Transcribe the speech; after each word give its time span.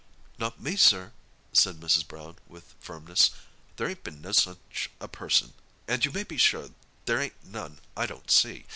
"Not 0.39 0.59
me 0.59 0.75
sir," 0.77 1.11
said 1.53 1.79
Mrs. 1.79 2.07
Brown, 2.07 2.37
with 2.47 2.73
firmness. 2.79 3.29
"There 3.75 3.87
ain't 3.87 4.03
been 4.03 4.19
no 4.19 4.31
such 4.31 4.89
a 4.99 5.07
person—and 5.07 6.03
you 6.05 6.11
may 6.11 6.23
be 6.23 6.37
sure 6.37 6.71
there 7.05 7.21
ain't 7.21 7.45
none 7.45 7.77
I 7.95 8.07
don't 8.07 8.31
see! 8.31 8.65